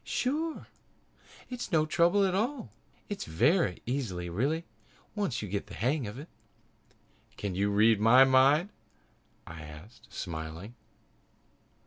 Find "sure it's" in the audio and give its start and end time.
0.03-1.71